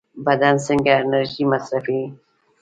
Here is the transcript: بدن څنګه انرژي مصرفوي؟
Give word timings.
بدن 0.25 0.55
څنګه 0.65 0.91
انرژي 1.03 1.43
مصرفوي؟ 1.51 2.05